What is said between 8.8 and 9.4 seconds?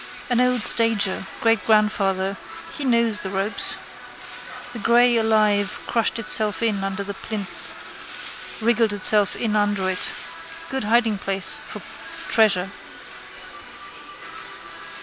itself